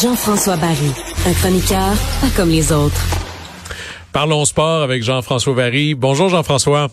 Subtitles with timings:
[0.00, 0.92] Jean-François Barry,
[1.26, 3.00] un chroniqueur pas comme les autres.
[4.12, 5.94] Parlons sport avec Jean-François Barry.
[5.94, 6.90] Bonjour Jean-François.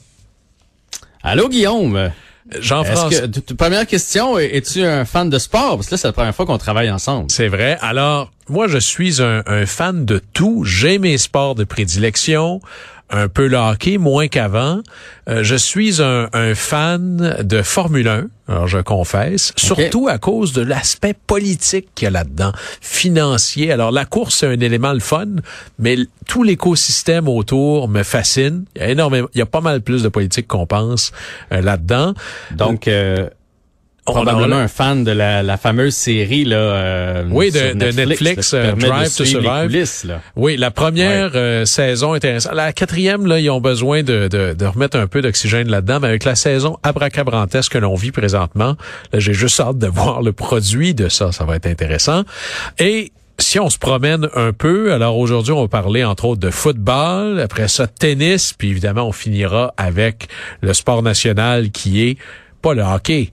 [1.21, 2.11] Allô Guillaume.
[2.59, 3.27] Jean-François.
[3.57, 5.75] Première question, es-tu un fan de sport?
[5.75, 7.29] Parce que là, c'est la première fois qu'on travaille ensemble.
[7.29, 7.77] C'est vrai.
[7.81, 10.63] Alors, moi, je suis un, un fan de tout.
[10.65, 12.61] J'ai mes sports de prédilection
[13.09, 14.81] un peu le hockey, moins qu'avant.
[15.29, 20.53] Euh, je suis un, un, fan de Formule 1, alors je confesse, surtout à cause
[20.53, 23.71] de l'aspect politique qu'il y a là-dedans, financier.
[23.71, 25.27] Alors la course, c'est un élément le fun,
[25.79, 28.65] mais tout l'écosystème autour me fascine.
[28.75, 31.11] Il y a énormément, il y a pas mal plus de politique qu'on pense
[31.51, 32.13] euh, là-dedans.
[32.51, 33.29] Donc, euh,
[34.13, 36.57] probablement un fan de la, la fameuse série là.
[36.57, 39.87] Euh, oui, de Netflix, euh, Drive to Survive.
[40.35, 42.53] Oui, la première euh, saison intéressante.
[42.53, 46.07] La quatrième là, ils ont besoin de, de, de remettre un peu d'oxygène là-dedans, mais
[46.07, 48.75] avec la saison abracabrantesque que l'on vit présentement,
[49.11, 51.31] là, j'ai juste hâte de voir le produit de ça.
[51.31, 52.23] Ça va être intéressant.
[52.79, 56.49] Et si on se promène un peu, alors aujourd'hui, on va parler entre autres de
[56.49, 60.27] football, après ça tennis, puis évidemment, on finira avec
[60.61, 62.17] le sport national qui est
[62.61, 63.31] pas le hockey,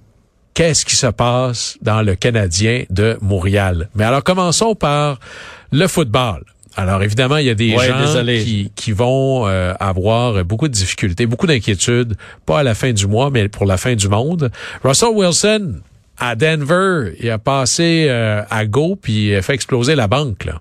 [0.54, 3.88] qu'est-ce qui se passe dans le Canadien de Montréal?
[3.94, 5.18] Mais alors commençons par
[5.72, 6.44] le football.
[6.76, 11.26] Alors évidemment, il y a des gens qui, qui, vont euh, avoir beaucoup de difficultés,
[11.26, 12.16] beaucoup d'inquiétudes,
[12.46, 14.50] pas à la fin du mois, mais pour la fin du monde.
[14.82, 15.74] Russell Wilson
[16.18, 20.44] à Denver, il a passé euh, à go puis il a fait exploser la banque
[20.44, 20.60] là.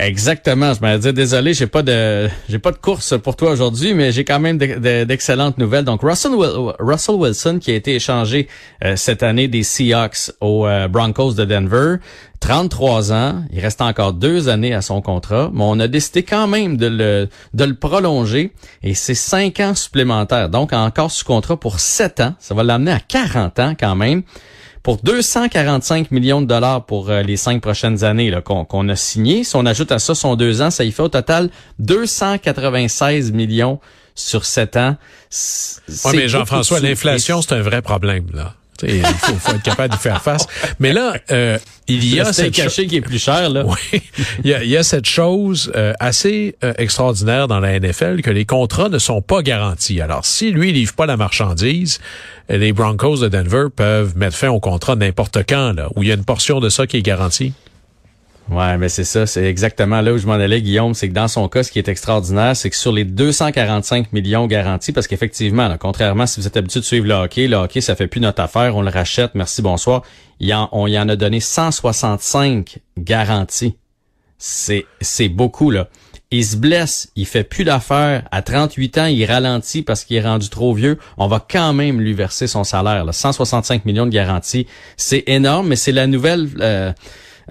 [0.00, 0.72] Exactement.
[0.72, 4.12] Je me disais désolé, j'ai pas de j'ai pas de course pour toi aujourd'hui, mais
[4.12, 5.84] j'ai quand même d'excellentes nouvelles.
[5.84, 6.32] Donc Russell,
[6.78, 8.48] Russell Wilson qui a été échangé
[8.82, 11.96] euh, cette année des Seahawks aux euh, Broncos de Denver,
[12.40, 16.46] 33 ans, il reste encore deux années à son contrat, mais on a décidé quand
[16.46, 20.48] même de le de le prolonger et c'est cinq ans supplémentaires.
[20.48, 24.22] Donc encore sous contrat pour sept ans, ça va l'amener à 40 ans quand même
[24.82, 29.44] pour 245 millions de dollars pour euh, les cinq prochaines années qu'on a signé.
[29.44, 33.78] Si on ajoute à ça son deux ans, ça y fait au total 296 millions
[34.14, 34.96] sur sept ans.
[36.04, 38.54] Oui, mais Jean-François, l'inflation, c'est un vrai problème, là.
[38.82, 40.46] Il faut, être capable de faire face.
[40.78, 41.58] Mais là, euh,
[41.88, 43.64] il y a cette caché qui est plus cher là.
[43.64, 44.02] Oui,
[44.44, 48.88] il y a, cette chose euh, assez euh, extraordinaire dans la NFL que les contrats
[48.88, 50.00] ne sont pas garantis.
[50.00, 52.00] Alors, si lui il livre pas la marchandise,
[52.48, 56.12] les Broncos de Denver peuvent mettre fin au contrat n'importe quand là, où il y
[56.12, 57.52] a une portion de ça qui est garantie.
[58.50, 60.92] Ouais, mais c'est ça, c'est exactement là où je m'en allais, Guillaume.
[60.92, 64.48] C'est que dans son cas, ce qui est extraordinaire, c'est que sur les 245 millions
[64.48, 67.94] garantis, parce qu'effectivement, contrairement si vous êtes habitué de suivre le hockey, le hockey, ça
[67.94, 70.02] fait plus notre affaire, on le rachète, merci, bonsoir.
[70.40, 73.76] Il en, on y en a donné 165 garantis.
[74.36, 75.88] C'est, c'est beaucoup, là.
[76.32, 78.26] Il se blesse, il fait plus d'affaires.
[78.32, 80.98] À 38 ans, il ralentit parce qu'il est rendu trop vieux.
[81.18, 83.04] On va quand même lui verser son salaire.
[83.04, 83.12] Là.
[83.12, 84.66] 165 millions de garanties.
[84.96, 86.48] C'est énorme, mais c'est la nouvelle...
[86.60, 86.92] Euh,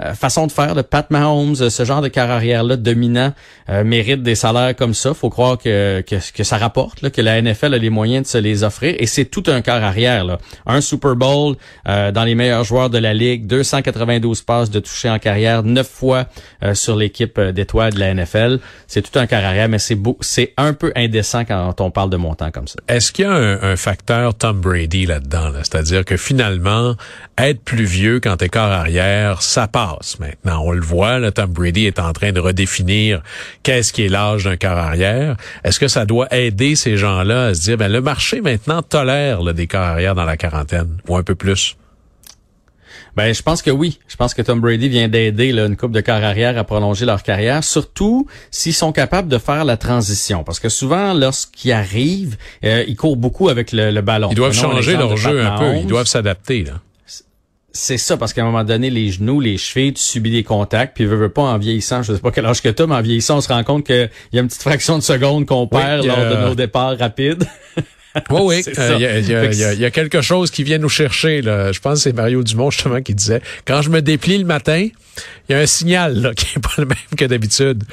[0.01, 3.33] euh, façon de faire de Pat Mahomes, euh, ce genre de carrière-là dominant
[3.69, 5.13] euh, mérite des salaires comme ça.
[5.13, 8.37] Faut croire que, que, ça rapporte, là, que la NFL a les moyens de se
[8.37, 8.95] les offrir.
[8.99, 10.23] Et c'est tout un quart arrière.
[10.23, 10.37] Là.
[10.65, 11.55] Un Super Bowl
[11.85, 16.25] dans les meilleurs joueurs de la Ligue, 292 passes de toucher en carrière, neuf fois
[16.73, 18.59] sur l'équipe d'étoiles de la NFL.
[18.87, 22.09] C'est tout un quart arrière, mais c'est beau, c'est un peu indécent quand on parle
[22.09, 22.79] de montant comme ça.
[22.87, 25.49] Est-ce qu'il y a un, facteur Tom Brady là-dedans?
[25.49, 25.59] Là?
[25.59, 26.95] cest à dire que finalement,
[27.37, 30.61] être plus vieux quand t'es quart arrière, ça passe maintenant.
[30.65, 33.21] On le voit, là, Tom Brady est en train de redéfinir
[33.63, 35.35] qu'est-ce qui est l'âge d'un quart arrière.
[35.63, 39.43] Est-ce que ça doit aider ces gens-là à se dire, ben, le marché maintenant tolère
[39.53, 41.75] des quarts arrière dans la quarantaine ou un peu plus?
[43.15, 43.99] Ben, je pense que oui.
[44.07, 47.23] Je pense que Tom Brady vient d'aider une coupe de quart arrière à prolonger leur
[47.23, 50.43] carrière, surtout s'ils sont capables de faire la transition.
[50.43, 54.29] Parce que souvent, lorsqu'ils arrivent, euh, ils courent beaucoup avec le, ballon.
[54.31, 55.75] Ils doivent changer leur jeu un peu.
[55.77, 56.63] Ils doivent s'adapter.
[56.63, 56.73] là.
[57.81, 60.93] C'est ça, parce qu'à un moment donné, les genoux, les chevilles, tu subis des contacts,
[60.95, 63.01] puis veux, veux pas en vieillissant, je sais pas quel âge que tu mais en
[63.01, 66.05] vieillissant, on se rend compte qu'il y a une petite fraction de seconde qu'on perd
[66.05, 67.45] lors de nos départs rapides.
[68.29, 68.73] Oui, oui.
[68.77, 71.41] Il y, a quelque chose qui vient nous chercher.
[71.41, 71.71] Là.
[71.71, 74.87] Je pense que c'est Mario Dumont justement qui disait, quand je me déplie le matin,
[75.47, 77.83] il y a un signal là, qui est pas le même que d'habitude.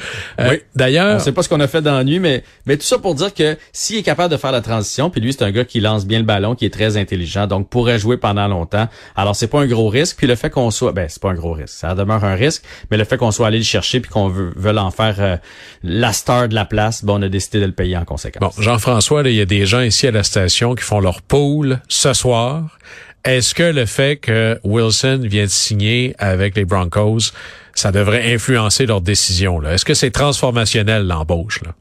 [0.40, 0.62] Euh, oui.
[0.74, 2.98] D'ailleurs, on sait pas ce qu'on a fait dans la nuit, mais mais tout ça
[2.98, 5.64] pour dire que s'il est capable de faire la transition, puis lui c'est un gars
[5.64, 8.88] qui lance bien le ballon, qui est très intelligent, donc pourrait jouer pendant longtemps.
[9.14, 10.16] Alors c'est pas un gros risque.
[10.18, 12.62] Puis le fait qu'on soit, ben c'est pas un gros risque, ça demeure un risque,
[12.90, 15.36] mais le fait qu'on soit allé le chercher puis qu'on veut, veut en faire euh,
[15.82, 18.56] la star de la place, bon on a décidé de le payer en conséquence.
[18.56, 21.80] Bon, Jean-François, il y a des gens ici à la station qui font leur pool
[21.88, 22.78] ce soir.
[23.24, 27.32] Est-ce que le fait que Wilson vient de signer avec les Broncos,
[27.74, 29.62] ça devrait influencer leur décision?
[29.62, 31.60] Est-ce que c'est transformationnel l'embauche?
[31.62, 31.72] Là?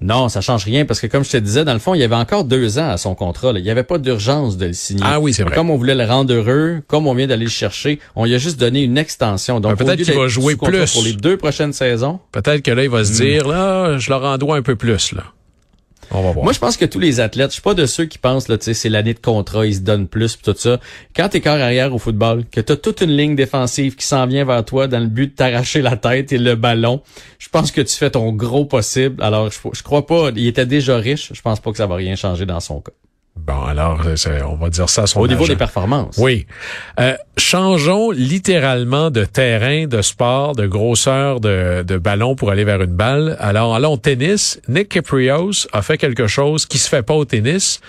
[0.00, 2.04] Non, ça change rien parce que comme je te disais, dans le fond, il y
[2.04, 3.52] avait encore deux ans à son contrat.
[3.54, 5.02] Il n'y avait pas d'urgence de le signer.
[5.04, 5.54] Ah oui, c'est vrai.
[5.54, 8.38] Comme on voulait le rendre heureux, comme on vient d'aller le chercher, on lui a
[8.38, 9.60] juste donné une extension.
[9.60, 12.20] Donc peut-être qu'il va jouer plus pour les deux prochaines saisons.
[12.32, 13.24] Peut-être que là, il va se hmm.
[13.24, 15.24] dire là, je leur en dois un peu plus là.
[16.42, 18.58] Moi, je pense que tous les athlètes, je suis pas de ceux qui pensent, là,
[18.58, 20.78] tu sais, c'est l'année de contrat, ils se donnent plus, pis tout ça.
[21.16, 24.44] Quand t'es corps arrière au football, que t'as toute une ligne défensive qui s'en vient
[24.44, 27.02] vers toi dans le but de t'arracher la tête et le ballon,
[27.38, 29.22] je pense que tu fais ton gros possible.
[29.22, 31.96] Alors, je, je crois pas, il était déjà riche, je pense pas que ça va
[31.96, 32.92] rien changer dans son cas.
[33.36, 34.00] Bon, alors,
[34.46, 36.16] on va dire ça à son Au niveau des performances.
[36.18, 36.46] Oui.
[37.00, 42.82] Euh, changeons littéralement de terrain, de sport, de grosseur de, de ballon pour aller vers
[42.82, 43.36] une balle.
[43.40, 44.60] Alors, allons au tennis.
[44.68, 47.80] Nick Caprios a fait quelque chose qui se fait pas au tennis.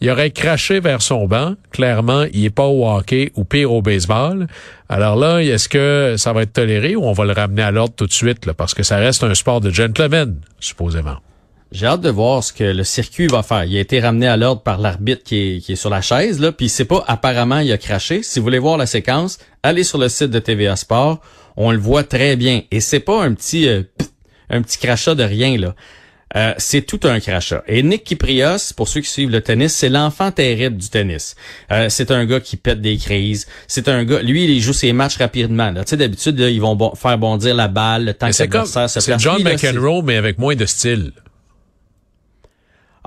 [0.00, 1.54] Il aurait craché vers son banc.
[1.70, 4.46] Clairement, il est pas au hockey ou pire au baseball.
[4.88, 7.94] Alors là, est-ce que ça va être toléré ou on va le ramener à l'ordre
[7.94, 11.16] tout de suite, là, parce que ça reste un sport de gentleman, supposément.
[11.72, 13.64] J'ai hâte de voir ce que le circuit va faire.
[13.64, 16.40] Il a été ramené à l'ordre par l'arbitre qui est, qui est sur la chaise,
[16.40, 18.22] là, puis c'est pas apparemment il a craché.
[18.22, 21.20] Si vous voulez voir la séquence, allez sur le site de TVA Sport.
[21.56, 22.62] On le voit très bien.
[22.70, 23.82] Et c'est pas un petit euh,
[24.50, 25.74] un petit crachat de rien, là.
[26.34, 27.62] Euh, c'est tout un crachat.
[27.68, 31.36] Et Nick Kyprios, pour ceux qui suivent le tennis, c'est l'enfant terrible du tennis.
[31.70, 33.46] Euh, c'est un gars qui pète des crises.
[33.68, 35.72] C'est un gars, lui, il joue ses matchs rapidement.
[35.72, 39.18] Tu sais, d'habitude, ils vont faire bondir la balle, le temps que l'adversaire se C'est
[39.20, 41.12] John McEnroe, mais avec moins de style.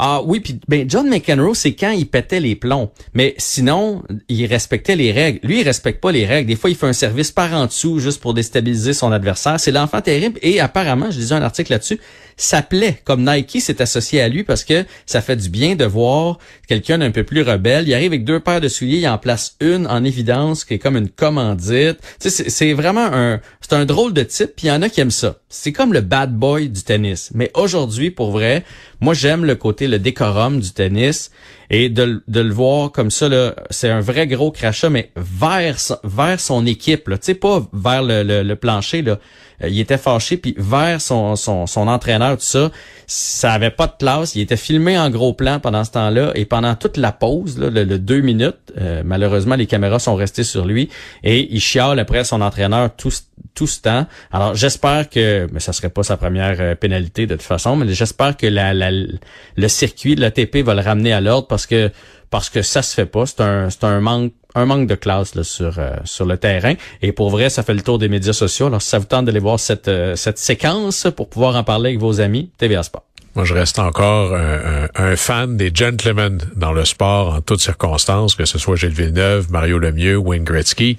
[0.01, 2.89] Ah oui, puis ben John McEnroe, c'est quand il pétait les plombs.
[3.13, 5.39] Mais sinon, il respectait les règles.
[5.43, 6.47] Lui, il respecte pas les règles.
[6.47, 9.59] Des fois, il fait un service par en dessous juste pour déstabiliser son adversaire.
[9.59, 10.39] C'est l'enfant terrible.
[10.41, 11.99] Et apparemment, je lisais un article là-dessus,
[12.39, 13.01] ça plaît.
[13.03, 16.97] Comme Nike s'est associé à lui parce que ça fait du bien de voir quelqu'un
[16.97, 17.87] d'un peu plus rebelle.
[17.87, 20.79] Il arrive avec deux paires de souliers, il en place une en évidence qui est
[20.79, 21.97] comme une commandite.
[22.19, 24.51] c'est vraiment un, c'est un drôle de type.
[24.55, 25.39] Puis il y en a qui aiment ça.
[25.49, 27.31] C'est comme le bad boy du tennis.
[27.33, 28.63] Mais aujourd'hui, pour vrai,
[29.01, 31.31] moi j'aime le côté le décorum du tennis
[31.69, 36.39] et de, le voir comme ça là, c'est un vrai gros crachat, mais vers vers
[36.39, 39.19] son équipe tu sais pas vers le, le plancher là.
[39.63, 42.71] Euh, il était fâché, puis vers son, son, son entraîneur, tout ça,
[43.07, 44.35] ça avait pas de classe.
[44.35, 47.69] Il était filmé en gros plan pendant ce temps-là, et pendant toute la pause, là,
[47.69, 50.89] le, deux minutes, euh, malheureusement, les caméras sont restées sur lui,
[51.23, 53.11] et il chiale après son entraîneur tout,
[53.55, 54.05] tout ce temps.
[54.31, 57.91] Alors, j'espère que, mais ça serait pas sa première euh, pénalité de toute façon, mais
[57.93, 61.91] j'espère que le circuit de l'ATP va le ramener à l'ordre parce que
[62.29, 63.25] parce que ça se fait pas.
[63.25, 66.73] C'est un, c'est un manque un manque de classe là, sur euh, sur le terrain.
[67.01, 68.67] Et pour vrai, ça fait le tour des médias sociaux.
[68.67, 71.89] Alors, si ça vous tente d'aller voir cette, euh, cette séquence pour pouvoir en parler
[71.89, 73.03] avec vos amis, TVA Sport.
[73.35, 78.45] Moi, je reste encore un, fan des gentlemen dans le sport en toutes circonstances, que
[78.45, 80.97] ce soit Gilles Villeneuve, Mario Lemieux, Wayne Gretzky.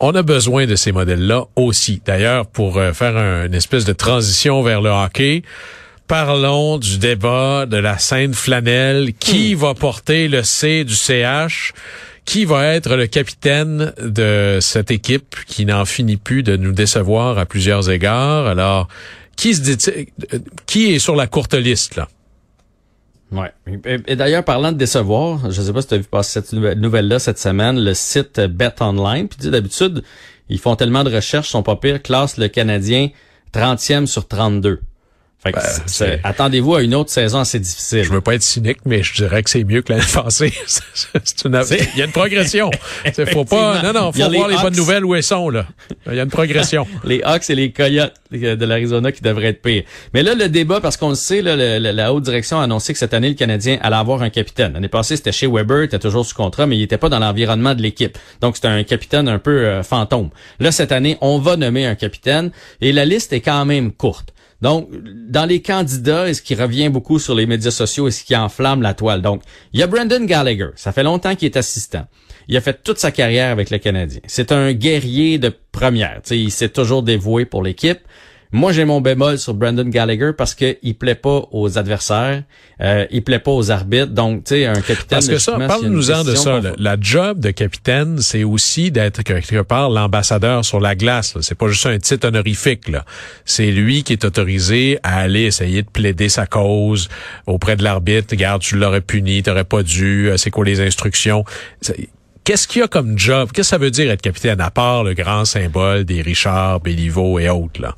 [0.00, 2.02] On a besoin de ces modèles-là aussi.
[2.04, 5.42] D'ailleurs, pour euh, faire une espèce de transition vers le hockey,
[6.08, 9.12] parlons du débat de la scène flanelle.
[9.14, 9.58] Qui hmm.
[9.58, 11.72] va porter le C du CH?
[12.26, 17.38] Qui va être le capitaine de cette équipe qui n'en finit plus de nous décevoir
[17.38, 18.46] à plusieurs égards?
[18.46, 18.88] Alors,
[19.36, 20.08] qui se dit,
[20.66, 22.08] qui est sur la courte liste là?
[23.32, 23.52] Ouais.
[24.06, 27.18] Et, d'ailleurs, parlant de décevoir, je sais pas si tu as vu passer cette nouvelle-là
[27.18, 29.26] cette semaine, le site Bet Online.
[29.28, 30.04] Puis d'habitude,
[30.48, 33.08] ils font tellement de recherches, sont pas pires, classe le Canadien
[33.52, 34.80] 30e sur 32.
[35.44, 38.02] Ben, attendez-vous à une autre saison assez difficile.
[38.02, 40.52] Je veux pas être cynique, mais je dirais que c'est mieux que l'année passée.
[41.44, 42.70] Il y a une progression.
[43.32, 43.82] faut pas.
[43.82, 45.66] Non, non, faut voir les, bonnes nouvelles où elles sont là.
[46.06, 46.86] Il y a une progression.
[47.04, 49.84] les Hawks et les Coyotes de l'Arizona qui devraient être pires.
[50.14, 52.98] Mais là, le débat, parce qu'on le sait, là, la haute direction a annoncé que
[52.98, 54.72] cette année, le Canadien allait avoir un capitaine.
[54.72, 57.18] L'année passée, c'était chez Weber, il était toujours sous contrat, mais il était pas dans
[57.18, 58.18] l'environnement de l'équipe.
[58.40, 60.30] Donc, c'était un capitaine un peu euh, fantôme.
[60.58, 62.50] Là, cette année, on va nommer un capitaine
[62.80, 64.32] et la liste est quand même courte.
[64.62, 64.88] Donc,
[65.28, 68.34] dans les candidats, et ce qui revient beaucoup sur les médias sociaux et ce qui
[68.34, 69.22] enflamme la toile.
[69.22, 70.70] Donc, il y a Brandon Gallagher.
[70.76, 72.06] Ça fait longtemps qu'il est assistant.
[72.48, 74.20] Il a fait toute sa carrière avec le Canadien.
[74.26, 76.20] C'est un guerrier de première.
[76.22, 77.98] sais, il s'est toujours dévoué pour l'équipe.
[78.52, 82.42] Moi, j'ai mon bémol sur Brandon Gallagher parce que il plaît pas aux adversaires,
[82.80, 84.12] euh, il plaît pas aux arbitres.
[84.12, 85.06] Donc, tu sais, un capitaine.
[85.08, 86.60] Parce que ça, parle-nous-en de ça.
[86.78, 91.36] La job de capitaine, c'est aussi d'être quelque part l'ambassadeur sur la glace.
[91.40, 92.88] C'est pas juste un titre honorifique.
[92.88, 93.04] Là.
[93.44, 97.08] C'est lui qui est autorisé à aller essayer de plaider sa cause
[97.46, 98.28] auprès de l'arbitre.
[98.30, 100.30] Regarde, tu l'aurais puni, t'aurais pas dû.
[100.30, 101.44] Euh, c'est quoi les instructions?
[102.44, 103.50] Qu'est-ce qu'il y a comme job?
[103.52, 107.40] Qu'est-ce que ça veut dire être capitaine, à part le grand symbole des Richard, Béliveau
[107.40, 107.96] et autres, là?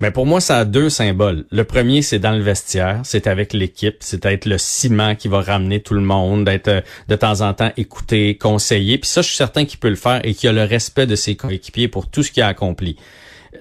[0.00, 1.44] Mais pour moi, ça a deux symboles.
[1.50, 5.40] Le premier, c'est dans le vestiaire, c'est avec l'équipe, c'est être le ciment qui va
[5.40, 8.98] ramener tout le monde, d'être euh, de temps en temps écouté, conseillé.
[8.98, 11.16] Puis ça, je suis certain qu'il peut le faire et qu'il a le respect de
[11.16, 12.96] ses coéquipiers pour tout ce qu'il a accompli.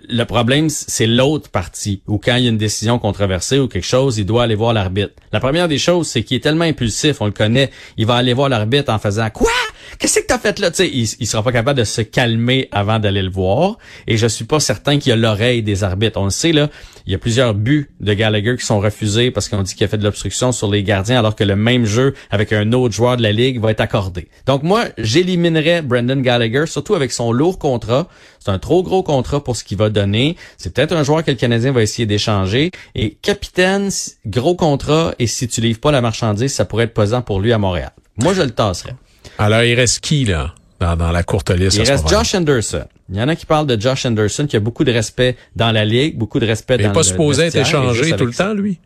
[0.10, 3.86] Le problème, c'est l'autre partie, où quand il y a une décision controversée ou quelque
[3.86, 5.14] chose, il doit aller voir l'arbitre.
[5.32, 8.34] La première des choses, c'est qu'il est tellement impulsif, on le connaît, il va aller
[8.34, 9.52] voir l'arbitre en faisant «Quoi?
[10.00, 12.68] Qu'est-ce que t'as fait là?» Tu sais, il, il sera pas capable de se calmer
[12.72, 13.78] avant d'aller le voir.
[14.08, 16.20] Et je suis pas certain qu'il a l'oreille des arbitres.
[16.20, 16.70] On le sait, là,
[17.06, 19.88] il y a plusieurs buts de Gallagher qui sont refusés parce qu'on dit qu'il a
[19.88, 23.18] fait de l'obstruction sur les gardiens, alors que le même jeu avec un autre joueur
[23.18, 24.30] de la Ligue va être accordé.
[24.46, 28.08] Donc moi, j'éliminerais Brendan Gallagher, surtout avec son lourd contrat.
[28.40, 30.38] C'est un trop gros contrat pour ce qu'il va donner.
[30.58, 32.72] C'est peut-être un joueur que le Canadien va essayer d'échanger.
[32.96, 33.90] Et capitaine,
[34.26, 37.54] gros contrat, et si tu livres pas la marchandise, ça pourrait être pesant pour lui
[37.54, 37.92] à Montréal.
[38.18, 38.96] Moi, je le tasserais.
[39.38, 41.78] Alors, il reste qui, là, dans, dans la courte liste?
[41.78, 42.86] Il reste Josh Anderson.
[43.10, 45.72] Il y en a qui parlent de Josh Anderson, qui a beaucoup de respect dans
[45.72, 48.34] la ligue, beaucoup de respect dans le Il n'est pas supposé être échangé tout le
[48.34, 48.80] temps, lui?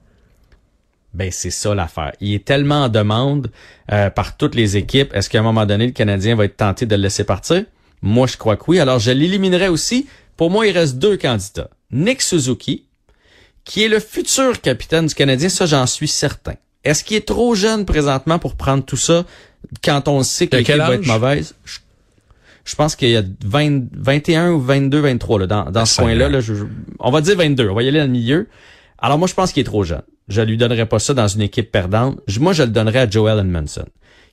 [1.14, 2.12] Ben c'est ça l'affaire.
[2.20, 3.50] Il est tellement en demande
[3.92, 5.14] euh, par toutes les équipes.
[5.16, 7.64] Est-ce qu'à un moment donné, le Canadien va être tenté de le laisser partir?
[8.02, 8.80] Moi, je crois que oui.
[8.80, 10.08] Alors, je l'éliminerai aussi.
[10.36, 11.70] Pour moi, il reste deux candidats.
[11.92, 12.86] Nick Suzuki,
[13.64, 16.56] qui est le futur capitaine du Canadien, ça j'en suis certain.
[16.84, 19.26] Est-ce qu'il est trop jeune présentement pour prendre tout ça?
[19.84, 21.56] Quand on sait que l'équipe va être mauvaise?
[22.66, 26.28] Je pense qu'il y a 20, 21 ou 22, 23 là, dans, dans ce coin-là.
[26.28, 26.40] Là,
[27.00, 27.70] on va dire 22.
[27.70, 28.48] On va y aller dans le milieu.
[29.00, 30.02] Alors moi, je pense qu'il est trop jeune.
[30.28, 32.20] Je lui donnerais pas ça dans une équipe perdante.
[32.40, 33.86] Moi, je le donnerais à Joel Edmondson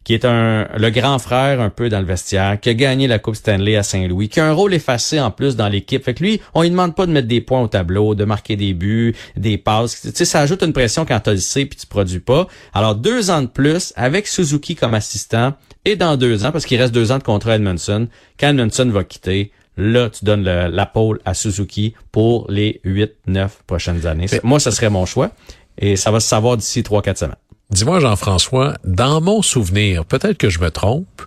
[0.05, 3.19] qui est un le grand frère un peu dans le vestiaire, qui a gagné la
[3.19, 6.05] Coupe Stanley à Saint-Louis, qui a un rôle effacé en plus dans l'équipe.
[6.05, 8.57] Fait que lui, on lui demande pas de mettre des points au tableau, de marquer
[8.57, 10.03] des buts, des passes.
[10.03, 12.47] Tu sais, ça ajoute une pression quand tu le sais puis tu produis pas.
[12.73, 16.81] Alors deux ans de plus avec Suzuki comme assistant et dans deux ans parce qu'il
[16.81, 18.09] reste deux ans de contrat à Edmondson.
[18.39, 24.07] Quand Edmondson va quitter, là, tu donnes la pôle à Suzuki pour les 8-9 prochaines
[24.07, 24.27] années.
[24.43, 25.31] Moi, ce serait mon choix.
[25.77, 27.37] Et ça va se savoir d'ici 3-4 semaines.
[27.71, 31.23] Dis-moi, Jean-François, dans mon souvenir, peut-être que je me trompe,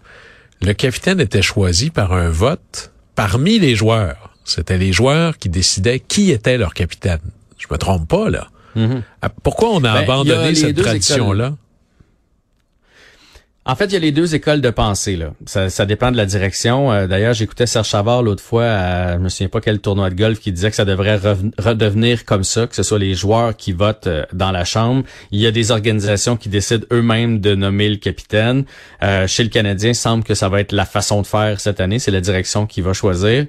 [0.62, 4.34] le capitaine était choisi par un vote parmi les joueurs.
[4.44, 7.20] C'était les joueurs qui décidaient qui était leur capitaine.
[7.58, 8.48] Je me trompe pas, là.
[8.75, 9.01] Mm-hmm.
[9.24, 11.56] Ah, pourquoi on a ben, abandonné cette tradition-là?
[13.70, 15.18] En fait, il y a les deux écoles de pensée.
[15.18, 15.34] Là.
[15.46, 16.90] Ça, dépend de la direction.
[16.90, 20.16] Euh, d'ailleurs, j'écoutais Serge Chavard l'autre fois, à, je me souviens pas quel tournoi de
[20.16, 21.20] golf, qui disait que ça devrait
[21.58, 25.04] redevenir comme ça, que ce soit les joueurs qui votent euh, dans la Chambre.
[25.32, 28.64] Il y a des organisations qui décident eux-mêmes de nommer le capitaine.
[29.04, 31.82] Euh, chez le Canadien, il semble que ça va être la façon de faire cette
[31.82, 32.00] année.
[32.00, 33.48] C'est la direction qui va choisir.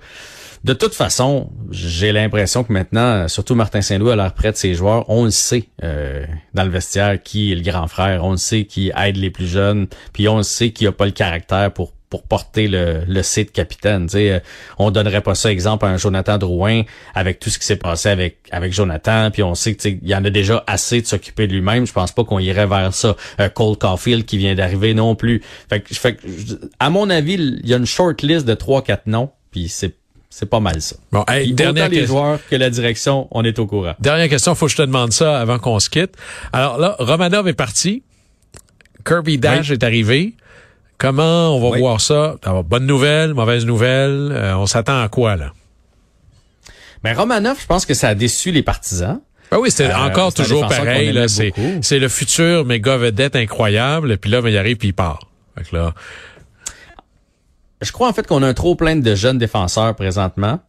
[0.65, 4.75] De toute façon, j'ai l'impression que maintenant, surtout Martin Saint-Louis à l'air près de ses
[4.75, 6.25] joueurs, on le sait euh,
[6.55, 9.47] dans le vestiaire qui est le grand frère, on le sait qui aide les plus
[9.47, 13.23] jeunes, puis on le sait qui a pas le caractère pour pour porter le, le
[13.23, 14.09] C de capitaine.
[14.15, 14.41] euh,
[14.79, 16.85] on donnerait pas ça exemple à un Jonathan Drouin
[17.15, 20.25] avec tout ce qui s'est passé avec avec Jonathan, puis on sait qu'il y en
[20.25, 21.87] a déjà assez de s'occuper de lui-même.
[21.87, 23.15] Je pense pas qu'on irait vers ça.
[23.41, 25.43] Euh, Cole Caulfield qui vient d'arriver non plus.
[25.69, 26.19] Fait que, fait
[26.79, 29.98] à mon avis, il y a une short list de trois quatre noms, puis c'est
[30.39, 30.95] c'est pas mal ça.
[31.11, 33.95] Bon, hey, dernière les joueurs que la direction, on est au courant.
[33.99, 36.15] Dernière question, faut que je te demande ça avant qu'on se quitte.
[36.53, 38.05] Alors là, Romanov est parti.
[39.05, 40.35] Kirby Dash est arrivé.
[40.97, 42.37] Comment on va voir ça?
[42.45, 44.31] Alors, bonne nouvelle, mauvaise nouvelle.
[44.33, 45.51] Euh, on s'attend à quoi, là?
[47.03, 49.21] Ben, Romanov, je pense que ça a déçu les partisans.
[49.51, 51.21] Ah oui, c'est euh, encore toujours pareil.
[51.83, 54.13] C'est, le futur méga vedette incroyable.
[54.13, 55.29] Et puis là, ben, il arrive puis il part.
[55.57, 55.95] Fait que là,
[57.89, 60.61] je crois en fait qu'on a un trop plein de jeunes défenseurs présentement.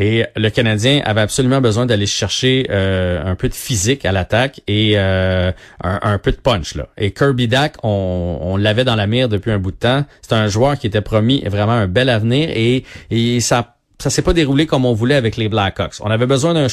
[0.00, 4.60] Et le Canadien avait absolument besoin d'aller chercher euh, un peu de physique à l'attaque
[4.68, 5.50] et euh,
[5.82, 6.76] un, peu de punch.
[6.76, 6.86] Là.
[6.98, 10.04] Et Kirby Dack, on, l'avait dans la mire depuis un bout de temps.
[10.22, 14.22] C'est un joueur qui était promis vraiment un bel avenir et, et ça ça s'est
[14.22, 15.96] pas déroulé comme on voulait avec les Blackhawks.
[16.00, 16.68] On avait besoin d'un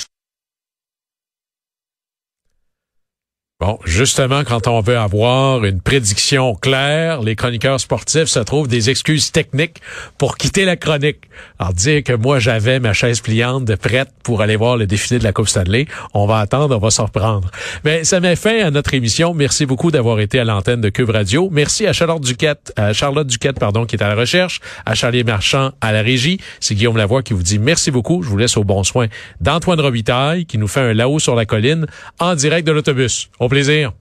[3.62, 8.90] Bon, justement, quand on veut avoir une prédiction claire, les chroniqueurs sportifs se trouvent des
[8.90, 9.78] excuses techniques
[10.18, 11.22] pour quitter la chronique.
[11.58, 15.20] Alors, dire que moi, j'avais ma chaise pliante de prête pour aller voir le défilé
[15.20, 17.50] de la Coupe Stanley, on va attendre, on va s'en reprendre.
[17.86, 19.34] Mais ça met fin à notre émission.
[19.34, 21.48] Merci beaucoup d'avoir été à l'antenne de Cube Radio.
[21.50, 25.24] Merci à Charlotte Duquette, à Charlotte Duquette, pardon, qui est à la recherche, à Charlie
[25.24, 26.42] Marchand à la régie.
[26.60, 28.22] C'est Guillaume Lavoie qui vous dit merci beaucoup.
[28.22, 29.08] Je vous laisse au bon soin
[29.40, 31.86] d'Antoine Robitaille, qui nous fait un là-haut sur la colline
[32.20, 33.30] en direct de l'autobus.
[33.46, 33.94] Au plaisir.